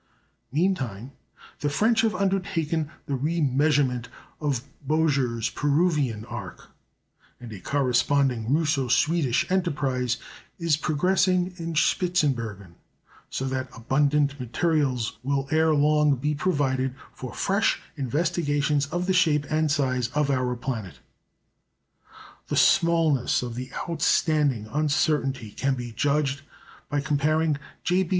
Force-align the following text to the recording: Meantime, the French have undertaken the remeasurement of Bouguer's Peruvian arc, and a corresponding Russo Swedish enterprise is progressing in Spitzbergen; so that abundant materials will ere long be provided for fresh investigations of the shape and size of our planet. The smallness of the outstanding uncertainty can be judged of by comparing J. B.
Meantime, 0.51 1.11
the 1.59 1.69
French 1.69 2.01
have 2.01 2.15
undertaken 2.15 2.89
the 3.05 3.13
remeasurement 3.13 4.07
of 4.39 4.63
Bouguer's 4.83 5.51
Peruvian 5.51 6.25
arc, 6.25 6.69
and 7.39 7.53
a 7.53 7.59
corresponding 7.59 8.51
Russo 8.51 8.87
Swedish 8.87 9.45
enterprise 9.51 10.17
is 10.57 10.75
progressing 10.75 11.53
in 11.57 11.75
Spitzbergen; 11.75 12.73
so 13.29 13.45
that 13.45 13.69
abundant 13.77 14.39
materials 14.39 15.19
will 15.21 15.47
ere 15.51 15.75
long 15.75 16.15
be 16.15 16.33
provided 16.33 16.95
for 17.13 17.31
fresh 17.31 17.79
investigations 17.95 18.87
of 18.87 19.05
the 19.05 19.13
shape 19.13 19.45
and 19.51 19.69
size 19.69 20.07
of 20.15 20.31
our 20.31 20.55
planet. 20.55 20.97
The 22.47 22.55
smallness 22.57 23.43
of 23.43 23.53
the 23.53 23.71
outstanding 23.87 24.65
uncertainty 24.65 25.51
can 25.51 25.75
be 25.75 25.91
judged 25.91 26.39
of 26.39 26.45
by 26.89 27.01
comparing 27.01 27.59
J. 27.83 28.01
B. 28.01 28.09